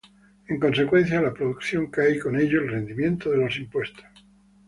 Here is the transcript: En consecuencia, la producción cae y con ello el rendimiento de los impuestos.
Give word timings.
En 0.49 0.59
consecuencia, 0.59 1.21
la 1.21 1.31
producción 1.31 1.91
cae 1.91 2.15
y 2.15 2.19
con 2.19 2.35
ello 2.35 2.61
el 2.61 2.69
rendimiento 2.69 3.29
de 3.29 3.37
los 3.37 3.55
impuestos. 3.59 4.03